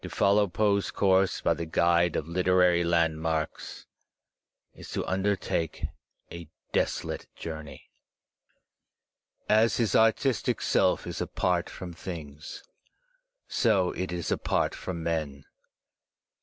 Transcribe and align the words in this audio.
To 0.03 0.09
follow 0.09 0.47
Poe's 0.47 0.89
coiu*se 0.89 1.43
by 1.43 1.53
the 1.53 1.67
guide 1.67 2.15
of 2.15 2.27
literary 2.27 2.83
landmarks 2.83 3.85
is 4.73 4.89
to 4.93 5.05
undertake 5.05 5.85
a 6.31 6.49
desolate 6.73 7.27
journey. 7.35 7.91
As 9.47 9.77
his 9.77 9.95
artistic 9.95 10.59
self 10.59 11.05
is 11.05 11.21
apart 11.21 11.69
from 11.69 11.93
things, 11.93 12.63
so 13.47 13.91
it 13.91 14.11
is 14.11 14.31
apart 14.31 14.73
from 14.73 15.03
men. 15.03 15.45